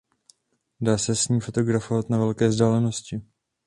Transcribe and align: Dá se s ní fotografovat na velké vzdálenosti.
Dá 0.81 0.97
se 0.97 1.15
s 1.15 1.27
ní 1.27 1.39
fotografovat 1.39 2.09
na 2.09 2.17
velké 2.17 2.47
vzdálenosti. 2.47 3.21